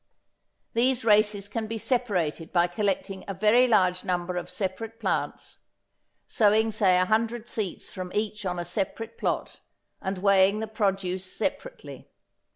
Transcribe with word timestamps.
These 0.73 1.05
races 1.05 1.47
can 1.47 1.67
be 1.67 1.77
separated 1.77 2.51
by 2.51 2.65
collecting 2.65 3.23
a 3.27 3.35
very 3.35 3.67
large 3.67 4.03
number 4.03 4.35
of 4.35 4.49
separate 4.49 4.99
plants, 4.99 5.59
sowing 6.25 6.71
say 6.71 6.97
100 6.97 7.47
seeds 7.47 7.91
from 7.91 8.11
each 8.15 8.43
on 8.43 8.57
a 8.57 8.65
separate 8.65 9.15
plot, 9.15 9.59
and 10.01 10.17
weighing 10.17 10.59
the 10.59 10.65
produce 10.65 11.31
separately. 11.31 12.09